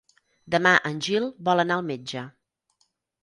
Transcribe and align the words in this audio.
Demà 0.55 0.71
en 0.89 0.97
Gil 1.07 1.27
vol 1.49 1.63
anar 1.65 1.77
al 1.81 1.85
metge. 1.91 2.23